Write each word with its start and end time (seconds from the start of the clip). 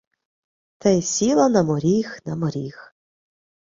Та 0.77 0.89
й 0.89 1.01
сіла 1.01 1.49
на 1.49 1.63
моріг, 1.63 2.19
на 2.25 2.35
моріг 2.35 2.95